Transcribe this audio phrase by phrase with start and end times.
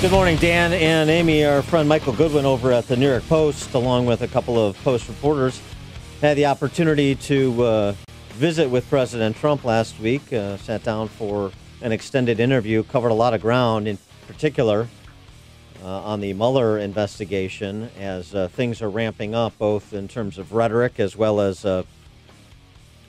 [0.00, 1.44] Good morning, Dan and Amy.
[1.44, 4.76] Our friend Michael Goodwin over at the New York Post, along with a couple of
[4.84, 5.60] Post reporters,
[6.20, 7.94] had the opportunity to uh,
[8.32, 10.30] visit with President Trump last week.
[10.32, 13.96] Uh, sat down for an extended interview, covered a lot of ground, in
[14.26, 14.88] particular
[15.82, 20.52] uh, on the Mueller investigation as uh, things are ramping up, both in terms of
[20.52, 21.82] rhetoric as well as, uh,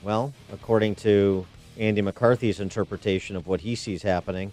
[0.02, 1.46] well, according to
[1.78, 4.52] Andy McCarthy's interpretation of what he sees happening.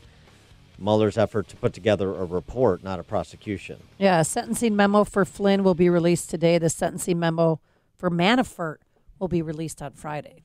[0.78, 3.82] Mueller's effort to put together a report, not a prosecution.
[3.98, 6.58] Yeah, a sentencing memo for Flynn will be released today.
[6.58, 7.60] The sentencing memo
[7.96, 8.78] for Manafort
[9.20, 10.44] will be released on Friday.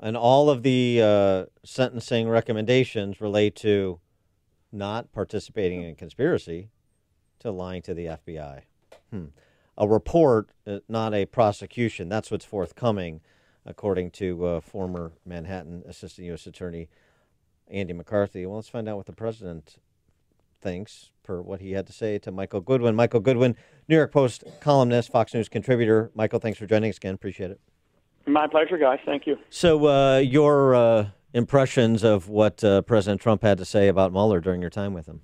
[0.00, 3.98] And all of the uh, sentencing recommendations relate to
[4.70, 6.68] not participating in conspiracy,
[7.40, 8.62] to lying to the FBI.
[9.10, 9.26] Hmm.
[9.76, 12.08] A report, uh, not a prosecution.
[12.08, 13.20] That's what's forthcoming,
[13.64, 16.46] according to uh, former Manhattan Assistant U.S.
[16.46, 16.88] Attorney
[17.70, 18.46] Andy McCarthy.
[18.46, 19.76] Well, let's find out what the president
[20.60, 22.94] thinks per what he had to say to Michael Goodwin.
[22.94, 23.56] Michael Goodwin,
[23.88, 26.10] New York Post columnist, Fox News contributor.
[26.14, 27.14] Michael, thanks for joining us again.
[27.14, 27.60] Appreciate it.
[28.26, 28.98] My pleasure, guys.
[29.06, 29.36] Thank you.
[29.50, 34.40] So, uh, your uh, impressions of what uh, President Trump had to say about Mueller
[34.40, 35.20] during your time with him?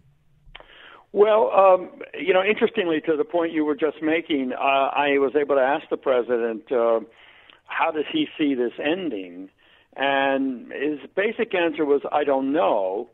[1.13, 5.33] Well, um, you know, interestingly, to the point you were just making, uh, I was
[5.37, 7.01] able to ask the president, uh,
[7.67, 9.49] how does he see this ending?
[9.97, 13.11] And his basic answer was, I don't know.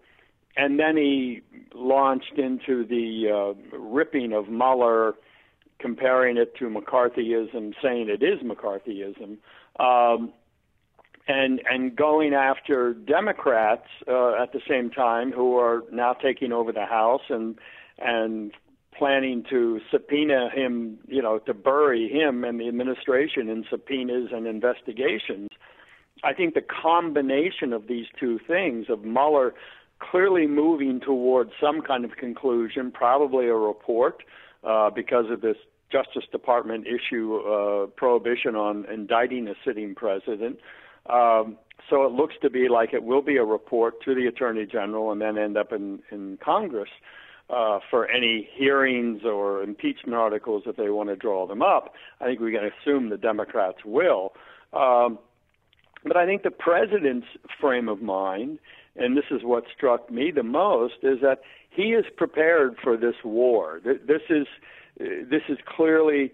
[0.56, 1.42] And then he
[1.74, 5.14] launched into the uh, ripping of Mueller,
[5.78, 9.38] comparing it to McCarthyism, saying it is McCarthyism,
[9.78, 10.32] um,
[11.28, 16.72] and and going after Democrats uh, at the same time who are now taking over
[16.72, 17.56] the House and
[17.98, 18.52] and
[18.96, 24.46] planning to subpoena him, you know, to bury him and the administration in subpoenas and
[24.46, 25.48] investigations.
[26.22, 29.54] I think the combination of these two things, of Mueller
[29.98, 34.22] clearly moving towards some kind of conclusion, probably a report,
[34.64, 35.56] uh, because of this
[35.90, 40.58] Justice Department issue uh, prohibition on indicting a sitting president.
[41.06, 41.56] Um,
[41.88, 45.10] so it looks to be like it will be a report to the Attorney General
[45.12, 46.90] and then end up in, in Congress
[47.48, 51.94] uh, for any hearings or impeachment articles if they want to draw them up.
[52.20, 54.32] I think we can assume the Democrats will.
[54.72, 55.18] Um,
[56.04, 57.26] but I think the president's
[57.60, 58.58] frame of mind,
[58.96, 61.40] and this is what struck me the most, is that
[61.70, 63.80] he is prepared for this war.
[63.84, 64.46] This is
[64.98, 66.32] this is clearly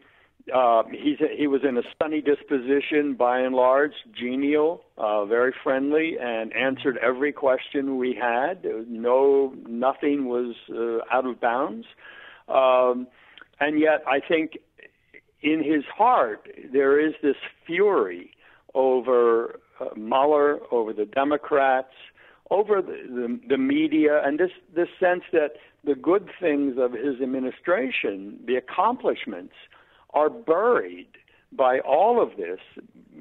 [0.54, 6.16] uh, he's he was in a sunny disposition by and large, genial, uh, very friendly,
[6.20, 8.64] and answered every question we had.
[8.88, 11.86] No, nothing was uh, out of bounds,
[12.48, 13.08] um,
[13.58, 14.58] and yet I think
[15.42, 18.30] in his heart there is this fury
[18.76, 21.94] over uh, Mueller, over the Democrats,
[22.50, 27.20] over the, the, the media, and this this sense that the good things of his
[27.20, 29.54] administration, the accomplishments,
[30.10, 31.08] are buried
[31.52, 32.60] by all of this,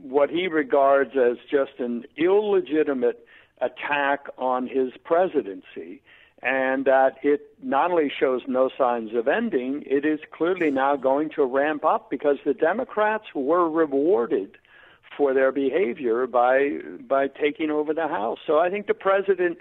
[0.01, 3.25] what he regards as just an illegitimate
[3.61, 6.01] attack on his presidency,
[6.41, 11.29] and that it not only shows no signs of ending, it is clearly now going
[11.29, 14.57] to ramp up because the Democrats were rewarded
[15.17, 16.77] for their behavior by
[17.07, 18.39] by taking over the House.
[18.45, 19.57] So I think the president,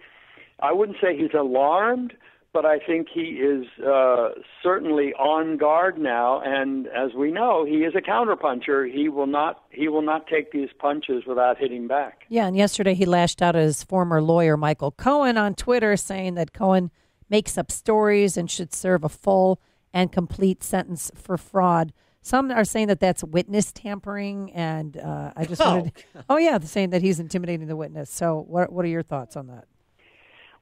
[0.60, 2.14] I wouldn't say he's alarmed,
[2.54, 4.30] but I think he is uh,
[4.62, 6.40] certainly on guard now.
[6.40, 8.90] And as we know, he is a counterpuncher.
[8.90, 12.24] He will not he will not take these punches without hitting back.
[12.28, 16.34] Yeah, and yesterday he lashed out at his former lawyer Michael Cohen on Twitter, saying
[16.36, 16.90] that Cohen
[17.28, 19.60] makes up stories and should serve a full
[19.92, 21.92] and complete sentence for fraud.
[22.24, 25.92] Some are saying that that's witness tampering, and uh, I just wanted.
[26.16, 26.22] Oh.
[26.30, 28.08] oh yeah, saying that he's intimidating the witness.
[28.08, 29.66] So, what what are your thoughts on that?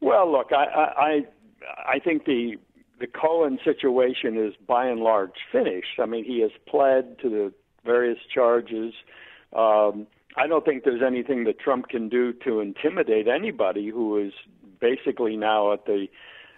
[0.01, 1.27] Well, look, I I
[1.87, 2.56] I think the
[2.99, 6.01] the Cohen situation is by and large finished.
[6.01, 7.53] I mean, he has pled to the
[7.84, 8.93] various charges.
[9.53, 14.33] Um, I don't think there's anything that Trump can do to intimidate anybody who is
[14.81, 16.09] basically now at the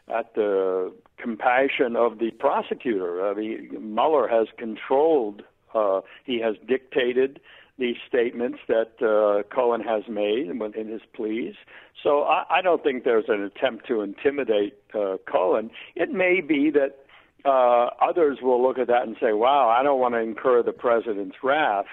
[0.09, 3.27] at the compassion of the prosecutor.
[3.27, 5.43] I mean, Mueller has controlled,
[5.75, 7.41] uh, he has dictated
[7.79, 11.55] these statements that uh, Cohen has made in his pleas.
[12.03, 15.71] So I, I don't think there's an attempt to intimidate uh, Cohen.
[15.97, 16.99] It may be that
[17.45, 20.73] uh, others will look at that and say, "Wow, I don't want to incur the
[20.73, 21.87] president's wrath."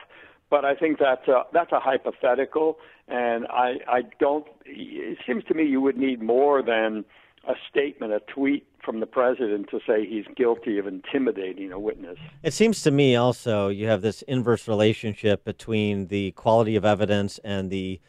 [0.50, 2.77] But I think that's a that's a hypothetical,
[3.07, 4.45] and I I don't.
[4.65, 7.06] It seems to me you would need more than
[7.47, 12.17] a statement, a tweet from the president to say he's guilty of intimidating a witness.
[12.43, 17.39] It seems to me also you have this inverse relationship between the quality of evidence
[17.43, 17.99] and the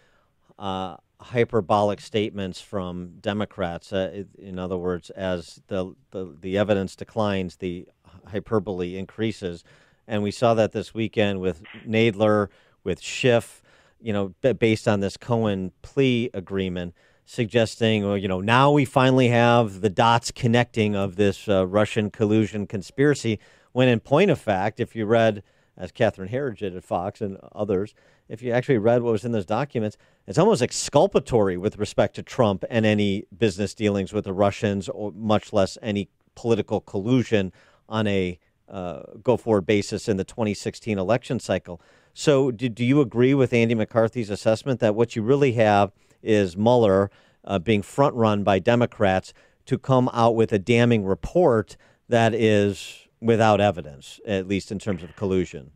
[0.58, 3.93] uh, hyperbolic statements from Democrats.
[3.93, 7.87] Uh, in other words, as the, the, the evidence declines, the
[8.26, 9.64] hyperbole increases.
[10.06, 12.49] And we saw that this weekend with Nadler,
[12.85, 13.62] with Schiff,
[14.00, 16.94] you know, based on this Cohen plea agreement,
[17.25, 22.11] suggesting, well, you know, now we finally have the dots connecting of this uh, Russian
[22.11, 23.39] collusion conspiracy.
[23.73, 25.43] When in point of fact, if you read,
[25.77, 27.95] as Catherine Herridge did at Fox and others,
[28.29, 29.97] if you actually read what was in those documents,
[30.27, 35.13] it's almost exculpatory with respect to Trump and any business dealings with the Russians, or
[35.13, 37.53] much less any political collusion
[37.89, 38.39] on a
[38.69, 41.81] uh, go forward basis in the 2016 election cycle.
[42.15, 45.93] So, do, do you agree with Andy McCarthy's assessment that what you really have
[46.23, 47.11] is Mueller
[47.45, 49.33] uh, being front run by Democrats
[49.67, 51.77] to come out with a damning report
[52.09, 55.71] that is without evidence, at least in terms of collusion?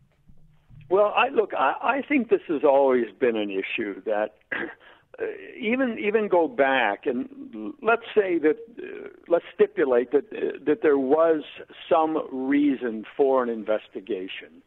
[0.89, 1.53] Well, I look.
[1.55, 4.37] I, I think this has always been an issue that
[5.19, 5.25] uh,
[5.59, 10.99] even even go back and let's say that uh, let's stipulate that uh, that there
[10.99, 11.43] was
[11.91, 14.63] some reason for an investigation,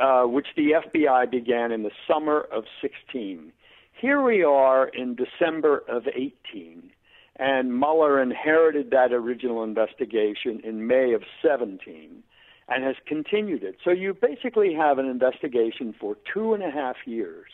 [0.00, 3.52] uh, which the FBI began in the summer of 16.
[4.00, 6.90] Here we are in December of 18,
[7.36, 12.22] and Mueller inherited that original investigation in May of 17
[12.68, 13.76] and has continued it.
[13.84, 17.50] So you basically have an investigation for two and a half years,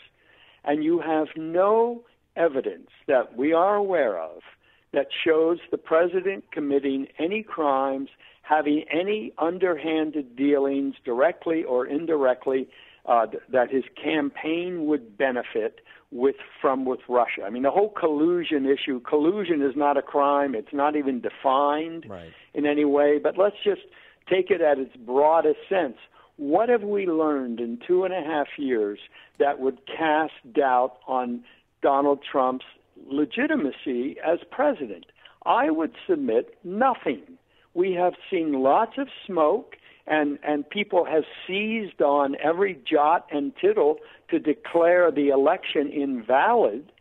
[0.65, 2.05] and you have no
[2.37, 4.43] evidence that we are aware of
[4.93, 8.09] that shows the president committing any crimes,
[8.43, 12.69] having any underhanded dealings, directly or indirectly,
[13.07, 15.81] uh, that his campaign would benefit
[16.11, 17.43] with from with Russia.
[17.45, 19.01] I mean, the whole collusion issue.
[19.01, 20.55] Collusion is not a crime.
[20.55, 22.33] It's not even defined right.
[22.55, 23.19] in any way.
[23.23, 23.83] But let's just
[24.29, 25.97] take it at its broadest sense.
[26.37, 28.99] What have we learned in two and a half years
[29.39, 31.43] that would cast doubt on
[31.83, 32.67] Donald Trump's
[33.07, 35.07] legitimacy as president?
[35.45, 37.23] I would submit nothing.
[37.73, 39.77] We have seen lots of smoke,
[40.07, 43.99] and, and people have seized on every jot and tittle
[44.31, 46.93] to declare the election invalid.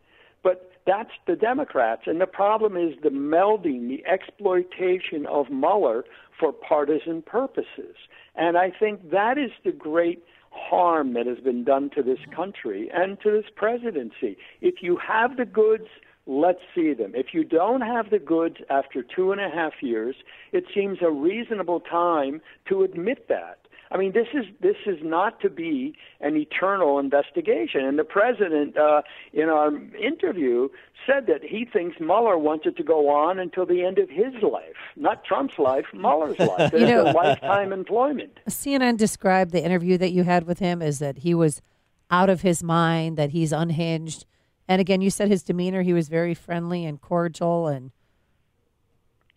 [0.42, 2.02] But that's the Democrats.
[2.06, 6.04] And the problem is the melding, the exploitation of Mueller
[6.38, 7.96] for partisan purposes.
[8.34, 12.90] And I think that is the great harm that has been done to this country
[12.92, 14.36] and to this presidency.
[14.60, 15.88] If you have the goods,
[16.26, 17.12] let's see them.
[17.14, 20.16] If you don't have the goods after two and a half years,
[20.52, 23.58] it seems a reasonable time to admit that.
[23.90, 27.84] I mean, this is this is not to be an eternal investigation.
[27.84, 29.02] And the president, uh,
[29.32, 30.68] in our interview,
[31.06, 34.34] said that he thinks Mueller wants it to go on until the end of his
[34.42, 36.72] life, not Trump's life, Mueller's life.
[36.72, 38.40] you know, lifetime employment.
[38.48, 41.62] CNN described the interview that you had with him as that he was
[42.10, 44.26] out of his mind, that he's unhinged.
[44.68, 47.92] And again, you said his demeanor, he was very friendly and cordial and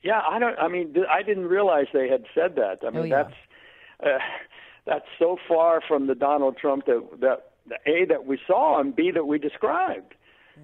[0.01, 0.57] yeah, I don't.
[0.57, 2.79] I mean, I didn't realize they had said that.
[2.87, 3.23] I mean, oh, yeah.
[3.23, 3.35] that's
[4.01, 4.17] uh,
[4.85, 7.51] that's so far from the Donald Trump that that
[7.85, 10.15] a that we saw and b that we described.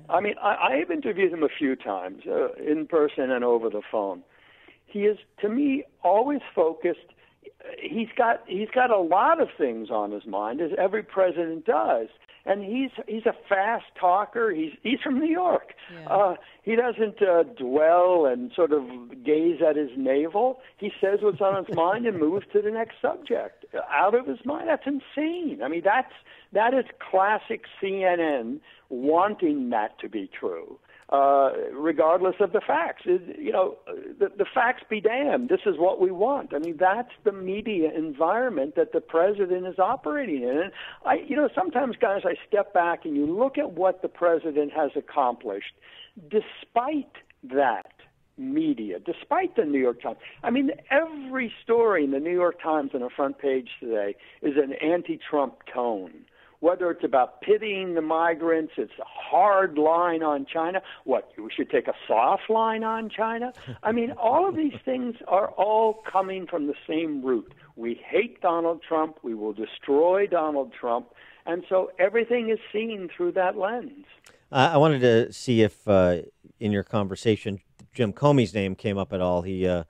[0.10, 3.82] I mean, I, I've interviewed him a few times uh, in person and over the
[3.92, 4.24] phone.
[4.86, 7.14] He is, to me, always focused.
[7.82, 12.08] He's got he's got a lot of things on his mind, as every president does
[12.46, 14.52] and he's he's a fast talker.
[14.52, 15.74] He's he's from New York.
[15.94, 16.08] Yeah.
[16.08, 18.84] Uh, he doesn't uh, dwell and sort of
[19.24, 20.60] gaze at his navel.
[20.78, 23.66] He says what's on his mind and moves to the next subject.
[23.90, 24.68] Out of his mind.
[24.68, 25.62] That's insane.
[25.64, 26.14] I mean, that's
[26.54, 28.60] that is classic CNN
[28.90, 33.04] wanting that to be true uh, regardless of the facts.
[33.06, 35.50] It, you know, the, the facts be damned.
[35.50, 36.54] This is what we want.
[36.54, 40.58] I mean, that's the media environment that the president is operating in.
[40.58, 40.72] And
[41.06, 44.74] I, you know, sometimes, guys, I step back and you look at what the president
[44.74, 45.74] has accomplished,
[46.30, 47.92] despite that
[48.38, 50.18] media, despite the New York Times.
[50.44, 54.56] I mean, every story in the New York Times on the front page today is
[54.58, 56.26] an anti-Trump tone
[56.60, 60.82] whether it's about pitying the migrants, it's a hard line on China.
[61.04, 63.54] What, we should take a soft line on China?
[63.84, 67.54] I mean, all of these things are all coming from the same root.
[67.76, 69.20] We hate Donald Trump.
[69.24, 71.10] We will destroy Donald Trump.
[71.46, 74.06] And so everything is seen through that lens.
[74.52, 76.20] I wanted to see if uh,
[76.60, 77.60] in your conversation,
[77.94, 79.42] Jim Comey's name came up at all.
[79.42, 79.84] He uh,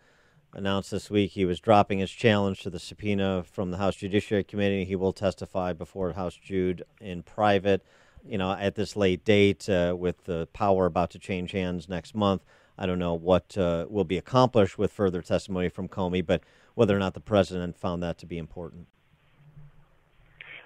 [0.56, 4.44] announced this week he was dropping his challenge to the subpoena from the House Judiciary
[4.44, 4.86] Committee.
[4.86, 7.84] He will testify before House Jude in private.
[8.28, 12.16] You know, at this late date, uh, with the power about to change hands next
[12.16, 12.42] month,
[12.78, 16.42] I don't know what uh, will be accomplished with further testimony from Comey, but
[16.74, 18.88] whether or not the president found that to be important.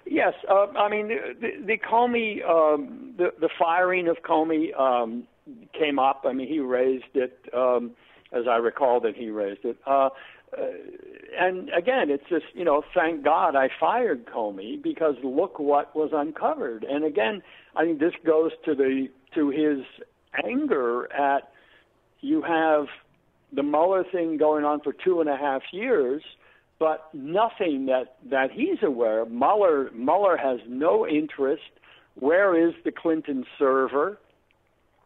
[0.06, 5.24] Yes, uh, I mean the, the Comey, um, the the firing of Comey um,
[5.78, 6.24] came up.
[6.26, 7.92] I mean he raised it, um,
[8.32, 9.76] as I recall that he raised it.
[9.86, 10.10] Uh,
[10.56, 10.62] uh,
[11.38, 16.10] and again, it's just you know, thank God I fired Comey because look what was
[16.12, 16.84] uncovered.
[16.84, 17.42] And again,
[17.76, 19.84] I think this goes to the to his
[20.44, 21.52] anger at
[22.20, 22.86] you have
[23.52, 26.22] the Mueller thing going on for two and a half years,
[26.78, 29.22] but nothing that that he's aware.
[29.22, 29.30] of.
[29.30, 31.62] Mueller Mueller has no interest.
[32.16, 34.18] Where is the Clinton server?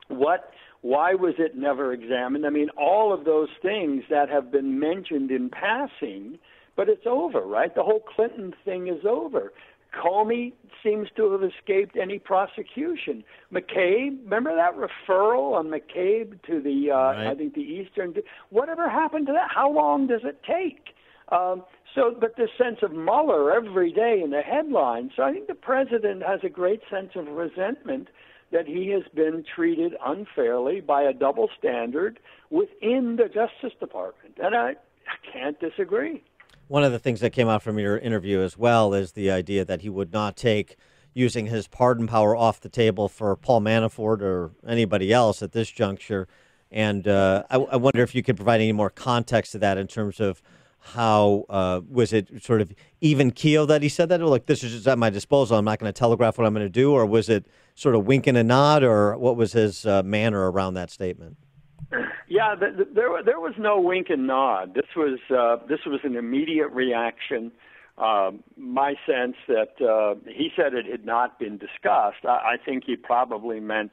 [0.08, 0.50] What
[0.84, 2.44] why was it never examined?
[2.44, 6.38] I mean, all of those things that have been mentioned in passing,
[6.76, 7.74] but it's over, right?
[7.74, 9.54] The whole Clinton thing is over.
[9.98, 13.24] Comey seems to have escaped any prosecution.
[13.50, 17.28] McCabe, remember that referral on McCabe to the, uh, right.
[17.28, 18.14] I think the Eastern.
[18.50, 19.48] Whatever happened to that?
[19.54, 20.94] How long does it take?
[21.32, 21.64] Um,
[21.94, 25.12] so, but this sense of Mueller every day in the headlines.
[25.16, 28.08] So I think the president has a great sense of resentment
[28.54, 32.20] that he has been treated unfairly by a double standard
[32.50, 34.36] within the Justice Department.
[34.40, 36.22] And I, I can't disagree.
[36.68, 39.64] One of the things that came out from your interview as well is the idea
[39.64, 40.76] that he would not take
[41.14, 45.68] using his pardon power off the table for Paul Manafort or anybody else at this
[45.68, 46.28] juncture.
[46.70, 49.88] And uh, I, I, wonder if you could provide any more context to that in
[49.88, 50.42] terms of
[50.92, 54.20] how uh, was it sort of even keel that he said that?
[54.20, 55.56] Like, this is just at my disposal.
[55.56, 56.92] I'm not going to telegraph what I'm going to do.
[56.92, 58.82] Or was it sort of wink and a nod?
[58.82, 61.36] Or what was his uh, manner around that statement?
[62.28, 64.74] Yeah, the, the, there there was no wink and nod.
[64.74, 67.52] This was uh, this was an immediate reaction.
[67.96, 72.24] Uh, my sense that uh, he said it had not been discussed.
[72.24, 73.92] I, I think he probably meant,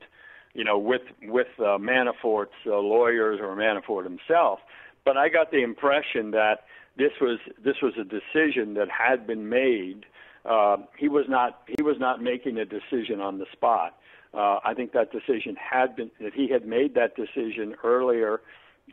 [0.53, 4.59] you know, with with uh, Manafort's uh, lawyers or Manafort himself.
[5.05, 6.65] But I got the impression that
[6.97, 10.05] this was this was a decision that had been made.
[10.45, 13.97] Uh, he was not he was not making a decision on the spot.
[14.33, 18.41] Uh, I think that decision had been that he had made that decision earlier,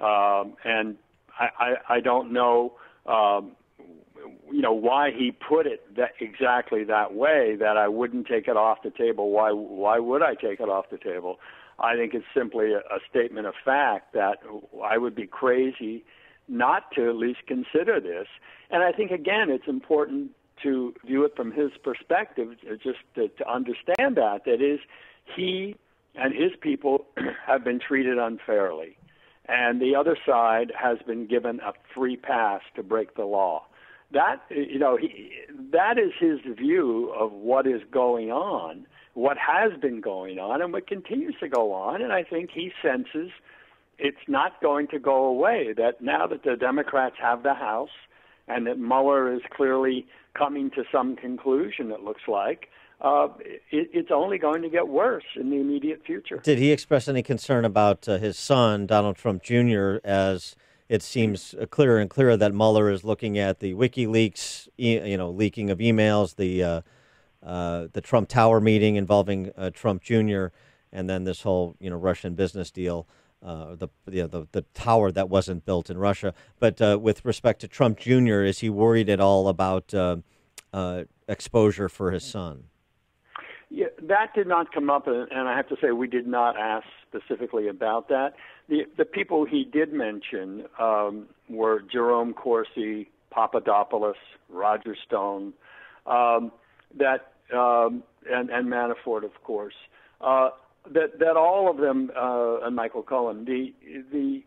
[0.00, 0.96] um, and
[1.38, 2.74] I, I, I don't know.
[3.06, 3.52] Um,
[4.50, 8.56] you know why he put it that exactly that way that I wouldn't take it
[8.56, 11.38] off the table why why would I take it off the table
[11.78, 14.38] I think it's simply a, a statement of fact that
[14.84, 16.04] I would be crazy
[16.48, 18.26] not to at least consider this.
[18.70, 23.28] And I think, again, it's important to view it from his perspective, uh, just to,
[23.28, 24.44] to understand that.
[24.44, 24.80] That is,
[25.36, 25.76] he
[26.14, 27.06] and his people
[27.46, 28.96] have been treated unfairly,
[29.46, 33.64] and the other side has been given a free pass to break the law.
[34.10, 35.32] That you know, he,
[35.72, 40.72] that is his view of what is going on, what has been going on, and
[40.72, 42.00] what continues to go on.
[42.00, 43.30] And I think he senses
[43.98, 45.74] it's not going to go away.
[45.76, 47.90] That now that the Democrats have the House
[48.46, 52.68] and that Mueller is clearly coming to some conclusion, it looks like,
[53.00, 53.28] uh,
[53.70, 56.38] it, it's only going to get worse in the immediate future.
[56.38, 60.56] Did he express any concern about uh, his son, Donald Trump Jr., as
[60.88, 65.70] it seems clearer and clearer that Mueller is looking at the WikiLeaks, you know, leaking
[65.70, 66.80] of emails, the uh,
[67.42, 70.46] uh, the Trump Tower meeting involving uh, Trump Jr.,
[70.90, 73.06] and then this whole you know Russian business deal
[73.42, 76.34] uh, the, you know, the the tower that wasn't built in Russia.
[76.58, 80.16] But uh, with respect to Trump Jr., is he worried at all about uh,
[80.72, 82.64] uh exposure for his son?
[83.70, 86.86] Yeah, that did not come up, and I have to say we did not ask
[87.06, 88.34] specifically about that.
[88.68, 94.16] The the people he did mention um, were Jerome Corsi, Papadopoulos,
[94.48, 95.52] Roger Stone,
[96.06, 96.50] um,
[96.96, 99.74] that um, and and Manafort, of course.
[100.92, 103.74] That that all of them uh, and Michael Cohen the
[104.12, 104.42] the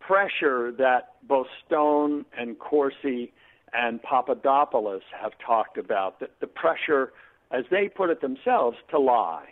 [0.00, 3.32] pressure that both Stone and Corsi
[3.72, 7.12] and Papadopoulos have talked about that the pressure
[7.50, 9.46] as they put it themselves to lie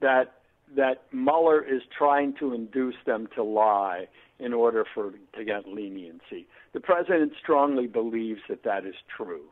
[0.00, 0.34] that
[0.76, 4.06] that Mueller is trying to induce them to lie
[4.38, 6.46] in order for to get leniency.
[6.72, 9.46] The president strongly believes that that is true.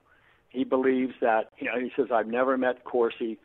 [0.49, 3.39] He believes that you know he says I've never met Corsi.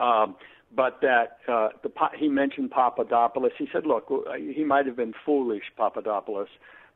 [0.00, 0.36] Um,
[0.74, 3.52] but that uh, the, he mentioned Papadopoulos.
[3.58, 6.48] He said, "Look, he might have been foolish, Papadopoulos,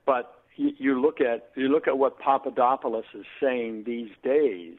[0.06, 4.78] but you, you look at you look at what Papadopoulos is saying these days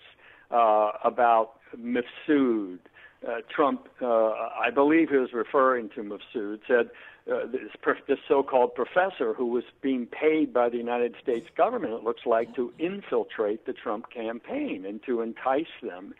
[0.51, 2.79] uh, about Mifsud.
[3.25, 6.91] Uh, Trump, uh, I believe he was referring to Mifsud, said
[7.31, 12.03] uh, this, this so-called professor who was being paid by the United States government, it
[12.03, 16.13] looks like, to infiltrate the Trump campaign and to entice them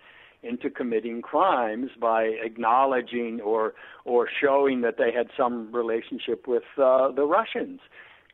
[0.46, 3.74] into committing crimes by acknowledging or
[4.04, 7.80] or showing that they had some relationship with uh, the Russians.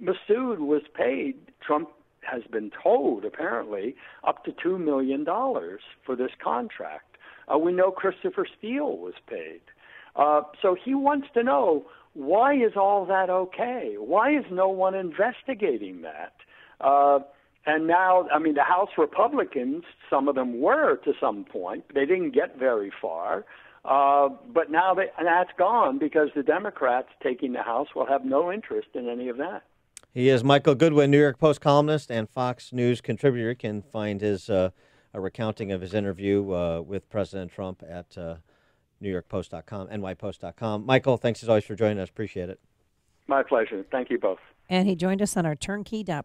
[0.01, 1.35] Mifsud was paid.
[1.65, 1.89] Trump
[2.21, 3.95] has been told, apparently,
[4.27, 7.17] up to $2 million for this contract.
[7.51, 9.61] Uh, we know Christopher Steele was paid.
[10.15, 13.95] Uh, so he wants to know why is all that okay?
[13.97, 16.33] Why is no one investigating that?
[17.65, 21.85] And now, I mean, the House Republicans, some of them were to some point.
[21.93, 23.45] They didn't get very far.
[23.83, 28.51] Uh, but now they, that's gone because the Democrats taking the House will have no
[28.51, 29.63] interest in any of that.
[30.13, 33.49] He is Michael Goodwin, New York Post columnist and Fox News contributor.
[33.49, 34.71] You can find his uh,
[35.13, 38.35] a recounting of his interview uh, with President Trump at uh,
[39.01, 40.85] NewYorkPost.com, NYPost.com.
[40.85, 42.09] Michael, thanks as always for joining us.
[42.09, 42.59] Appreciate it.
[43.27, 43.85] My pleasure.
[43.91, 44.39] Thank you both.
[44.69, 46.21] And he joined us on our turnkey.pro